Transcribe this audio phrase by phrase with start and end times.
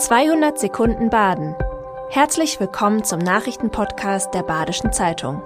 [0.00, 1.54] 200 Sekunden Baden.
[2.08, 5.42] Herzlich willkommen zum Nachrichtenpodcast der Badischen Zeitung.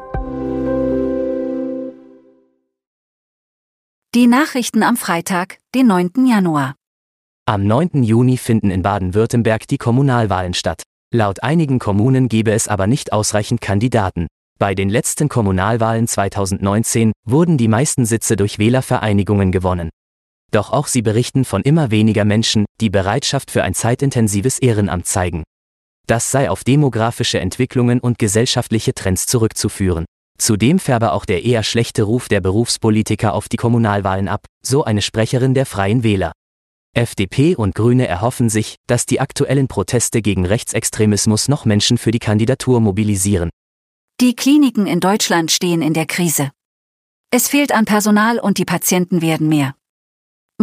[4.14, 6.26] Die Nachrichten am Freitag, den 9.
[6.28, 6.76] Januar.
[7.46, 8.04] Am 9.
[8.04, 10.84] Juni finden in Baden-Württemberg die Kommunalwahlen statt.
[11.12, 14.28] Laut einigen Kommunen gebe es aber nicht ausreichend Kandidaten.
[14.60, 19.90] Bei den letzten Kommunalwahlen 2019 wurden die meisten Sitze durch Wählervereinigungen gewonnen.
[20.54, 25.42] Doch auch sie berichten von immer weniger Menschen, die Bereitschaft für ein zeitintensives Ehrenamt zeigen.
[26.06, 30.04] Das sei auf demografische Entwicklungen und gesellschaftliche Trends zurückzuführen.
[30.38, 35.02] Zudem färbe auch der eher schlechte Ruf der Berufspolitiker auf die Kommunalwahlen ab, so eine
[35.02, 36.30] Sprecherin der Freien Wähler.
[36.96, 42.20] FDP und Grüne erhoffen sich, dass die aktuellen Proteste gegen Rechtsextremismus noch Menschen für die
[42.20, 43.50] Kandidatur mobilisieren.
[44.20, 46.52] Die Kliniken in Deutschland stehen in der Krise.
[47.32, 49.74] Es fehlt an Personal und die Patienten werden mehr.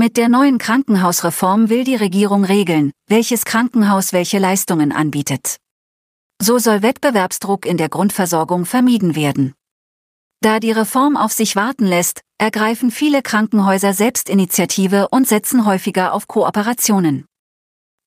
[0.02, 5.57] Mit der neuen Krankenhausreform will die Regierung regeln, welches Krankenhaus welche Leistungen anbietet.
[6.41, 9.54] So soll Wettbewerbsdruck in der Grundversorgung vermieden werden.
[10.40, 16.27] Da die Reform auf sich warten lässt, ergreifen viele Krankenhäuser Selbstinitiative und setzen häufiger auf
[16.27, 17.26] Kooperationen.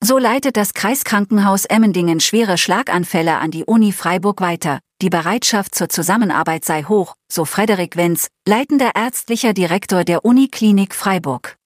[0.02, 4.80] So leitet das Kreiskrankenhaus Emmendingen schwere Schlaganfälle an die Uni Freiburg weiter.
[5.00, 11.56] Die Bereitschaft zur Zusammenarbeit sei hoch, so Frederik Wenz, leitender ärztlicher Direktor der Uniklinik Freiburg.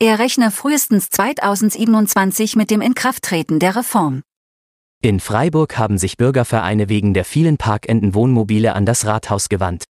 [0.00, 4.22] Er rechne frühestens 2027 mit dem Inkrafttreten der Reform.
[5.02, 9.86] In Freiburg haben sich Bürgervereine wegen der vielen Parkenden Wohnmobile an das Rathaus gewandt.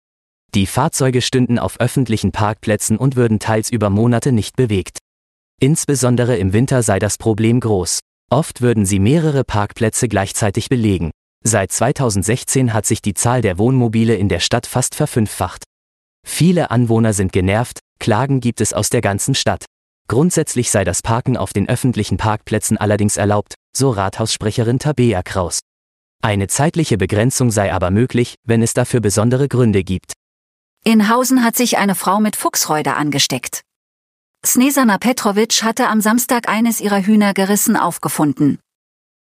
[0.55, 4.99] Die Fahrzeuge stünden auf öffentlichen Parkplätzen und würden teils über Monate nicht bewegt.
[5.61, 7.99] Insbesondere im Winter sei das Problem groß.
[8.29, 11.11] Oft würden sie mehrere Parkplätze gleichzeitig belegen.
[11.45, 15.63] Seit 2016 hat sich die Zahl der Wohnmobile in der Stadt fast verfünffacht.
[16.27, 19.65] Viele Anwohner sind genervt, Klagen gibt es aus der ganzen Stadt.
[20.07, 25.59] Grundsätzlich sei das Parken auf den öffentlichen Parkplätzen allerdings erlaubt, so Rathaussprecherin Tabea Kraus.
[26.21, 30.13] Eine zeitliche Begrenzung sei aber möglich, wenn es dafür besondere Gründe gibt.
[30.85, 33.61] In Hausen hat sich eine Frau mit Fuchsräuder angesteckt.
[34.45, 38.59] Snesana Petrovic hatte am Samstag eines ihrer Hühner gerissen aufgefunden.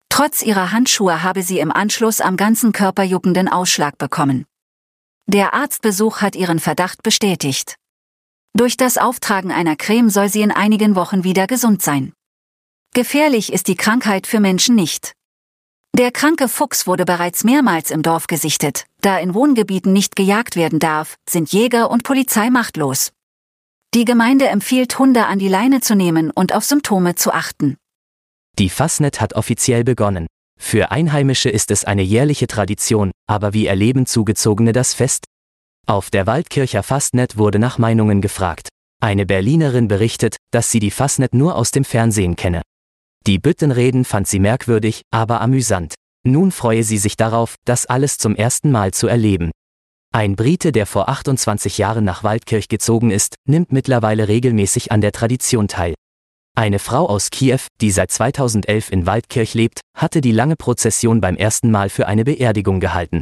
[0.10, 4.46] Trotz ihrer Handschuhe habe sie im Anschluss am ganzen Körper juckenden Ausschlag bekommen.
[5.28, 7.76] Der Arztbesuch hat ihren Verdacht bestätigt.
[8.54, 12.14] Durch das Auftragen einer Creme soll sie in einigen Wochen wieder gesund sein.
[12.94, 15.14] Gefährlich ist die Krankheit für Menschen nicht.
[15.98, 20.80] Der kranke Fuchs wurde bereits mehrmals im Dorf gesichtet, da in Wohngebieten nicht gejagt werden
[20.80, 23.12] darf, sind Jäger und Polizei machtlos.
[23.94, 27.76] Die Gemeinde empfiehlt Hunde an die Leine zu nehmen und auf Symptome zu achten.
[28.58, 30.28] Die Fasnet hat offiziell begonnen.
[30.58, 35.26] Für Einheimische ist es eine jährliche Tradition, aber wie erleben Zugezogene das Fest?
[35.88, 38.70] Auf der Waldkircher Fastnet wurde nach Meinungen gefragt.
[39.02, 42.62] Eine Berlinerin berichtet, dass sie die Fastnet nur aus dem Fernsehen kenne.
[43.28, 45.96] Die Büttenreden fand sie merkwürdig, aber amüsant.
[46.24, 49.52] Nun freue sie sich darauf, das alles zum ersten Mal zu erleben.
[50.14, 55.14] Ein Brite, der vor 28 Jahren nach Waldkirch gezogen ist, nimmt mittlerweile regelmäßig an der
[55.14, 55.96] Tradition teil.
[56.56, 61.38] Eine Frau aus Kiew, die seit 2011 in Waldkirch lebt, hatte die lange Prozession beim
[61.38, 63.22] ersten Mal für eine Beerdigung gehalten.